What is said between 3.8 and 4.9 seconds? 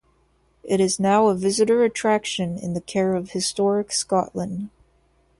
Scotland.